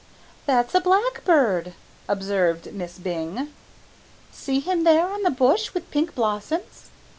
"That's 0.47 0.73
a 0.73 0.81
blackbird," 0.81 1.73
observed 2.07 2.73
Miss 2.73 2.97
Byng; 2.97 3.49
"see 4.31 4.59
him 4.59 4.83
there 4.83 5.05
on 5.05 5.21
the 5.21 5.29
bush 5.29 5.75
with 5.75 5.91
pink 5.91 6.15
blossoms. 6.15 6.89